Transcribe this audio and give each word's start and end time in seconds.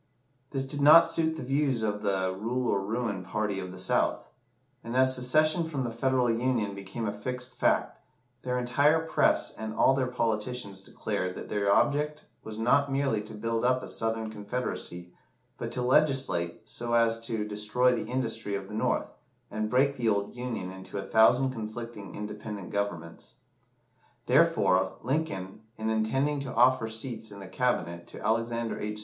This 0.49 0.63
did 0.63 0.81
not 0.81 1.05
suit 1.05 1.37
the 1.37 1.43
views 1.43 1.83
of 1.83 2.01
the 2.01 2.35
"rule 2.35 2.67
or 2.71 2.83
ruin" 2.83 3.23
party 3.23 3.59
of 3.59 3.71
the 3.71 3.77
South; 3.77 4.31
and 4.83 4.97
as 4.97 5.13
secession 5.13 5.63
from 5.65 5.83
the 5.83 5.91
Federal 5.91 6.31
Union 6.31 6.73
became 6.73 7.05
a 7.07 7.13
fixed 7.13 7.53
fact, 7.53 7.99
their 8.41 8.57
entire 8.57 9.05
press 9.05 9.51
and 9.51 9.75
all 9.75 9.93
their 9.93 10.07
politicians 10.07 10.81
declared 10.81 11.35
that 11.35 11.49
their 11.49 11.71
object 11.71 12.25
was 12.43 12.57
not 12.57 12.91
merely 12.91 13.21
to 13.21 13.35
build 13.35 13.63
up 13.63 13.83
a 13.83 13.87
Southern 13.87 14.31
Confederacy, 14.31 15.13
but 15.59 15.71
to 15.71 15.83
legislate 15.83 16.67
so 16.67 16.93
as 16.93 17.21
to 17.21 17.47
destroy 17.47 17.93
the 17.93 18.09
industry 18.09 18.55
of 18.55 18.67
the 18.69 18.73
North, 18.73 19.11
and 19.51 19.69
break 19.69 19.97
the 19.97 20.09
old 20.09 20.35
Union 20.35 20.71
into 20.71 20.97
a 20.97 21.03
thousand 21.05 21.51
conflicting 21.51 22.15
independent 22.15 22.71
governments. 22.71 23.35
Therefore, 24.25 24.95
Lincoln, 25.03 25.61
in 25.77 25.91
intending 25.91 26.39
to 26.39 26.53
offer 26.55 26.87
seats 26.87 27.29
in 27.29 27.39
the 27.39 27.47
Cabinet 27.47 28.07
to 28.07 28.25
Alexander 28.25 28.79
H. 28.79 28.99